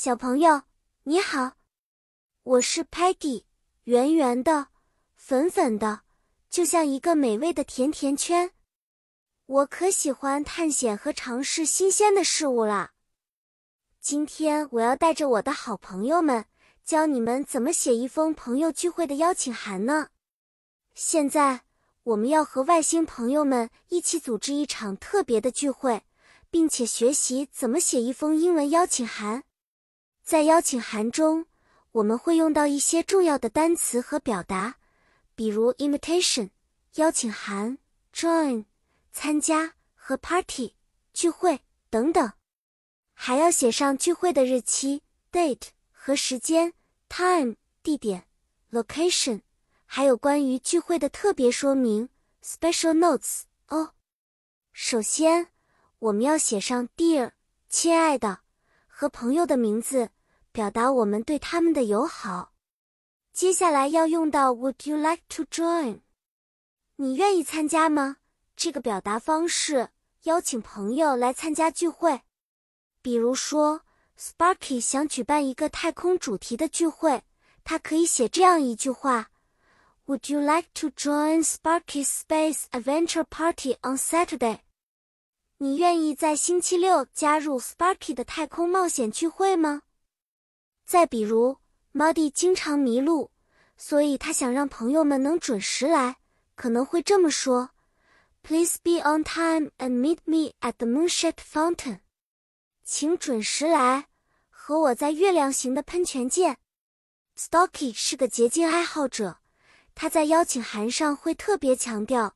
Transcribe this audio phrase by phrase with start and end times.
[0.00, 0.62] 小朋友，
[1.02, 1.54] 你好，
[2.44, 3.42] 我是 Peggy，
[3.82, 4.68] 圆圆的，
[5.16, 6.02] 粉粉的，
[6.48, 8.52] 就像一个美味的甜甜圈。
[9.46, 12.92] 我可喜欢探险和尝试新鲜的事物了。
[14.00, 16.44] 今天我要带着我的好朋友们，
[16.84, 20.10] 教你们怎么写一封朋友聚会的邀请函呢。
[20.94, 21.62] 现在
[22.04, 26.04] 我们要和外星朋友们一起组织一场特别的聚会，
[26.50, 29.42] 并且学习怎么写一封英文邀请函。
[30.28, 31.46] 在邀请函中，
[31.90, 34.76] 我们会用到一些重要的单词和表达，
[35.34, 36.50] 比如 invitation
[36.96, 37.78] 邀请函、
[38.12, 38.66] join
[39.10, 40.74] 参加和 party
[41.14, 42.30] 聚会等等，
[43.14, 45.00] 还要写上聚会的日期
[45.32, 46.74] date 和时间
[47.08, 48.26] time 地点
[48.70, 49.40] location，
[49.86, 52.10] 还有关于聚会的特别说明
[52.44, 53.94] special notes 哦。
[54.74, 55.48] 首先，
[56.00, 57.30] 我们要写上 dear
[57.70, 58.40] 亲爱的
[58.86, 60.10] 和朋友的名字。
[60.58, 62.52] 表达我们对他们的友好。
[63.32, 66.00] 接下来要用到 Would you like to join？
[66.96, 68.16] 你愿意参加吗？
[68.56, 69.90] 这个表达方式
[70.24, 72.22] 邀请朋友来参加聚会。
[73.02, 73.82] 比如说
[74.18, 77.22] ，Sparky 想举办一个太空主题的聚会，
[77.62, 79.30] 他可以写这样一句话
[80.06, 84.58] ：Would you like to join Sparky's space adventure party on Saturday？
[85.58, 89.82] 你愿意在星期六加入 Sparky 的太空冒险聚会吗？
[90.88, 91.58] 再比如
[91.92, 93.30] ，Muddy 经常迷路，
[93.76, 96.16] 所以他想让朋友们能准时来，
[96.54, 97.72] 可能会这么说
[98.42, 102.00] ：“Please be on time and meet me at the Moonshaped Fountain。”
[102.82, 104.06] 请准时来，
[104.48, 106.56] 和我在月亮形的喷泉见。
[107.36, 109.40] Stocky 是个洁净爱好者，
[109.94, 112.34] 他在邀请函上会特别强调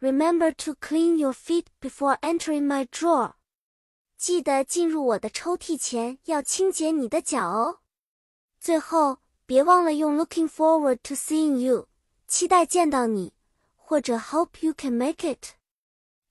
[0.00, 3.34] ：“Remember to clean your feet before entering my drawer。”
[4.18, 7.78] 记得进入我的抽屉前要清洁你的脚哦。
[8.62, 11.88] 最后，别忘了用 "Looking forward to seeing you"，
[12.28, 13.32] 期待见到你，
[13.74, 15.54] 或者 "Hope you can make it"，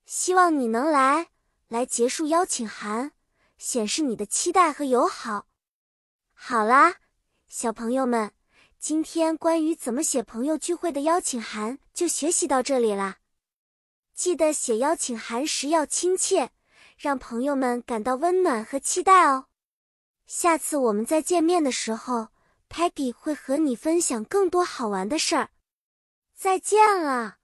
[0.06, 1.28] 希望你能来，
[1.68, 3.12] 来结束邀请函，
[3.58, 5.46] 显示你的期待和友好。
[6.32, 6.94] 好啦，
[7.48, 8.32] 小朋友们，
[8.78, 13.18] 今天关于怎么写朋友聚会的邀请函就学习到这里啦。
[14.14, 16.48] 记得写邀请函时要亲切，
[16.96, 19.48] 让朋友们感到温暖和期待哦。
[20.24, 22.28] 下次我们再见面的时候
[22.72, 25.50] ，Peggy 会和你分享更多好玩的事儿。
[26.34, 27.36] 再见了，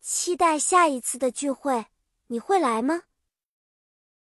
[0.00, 1.86] 期待下一次的聚会，
[2.26, 3.04] 你会来吗？